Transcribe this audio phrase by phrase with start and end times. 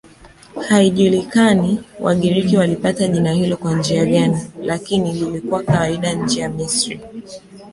[0.67, 6.99] Haijulikani Wagiriki walipata jina hilo kwa njia gani, lakini lilikuwa kawaida nje ya Misri.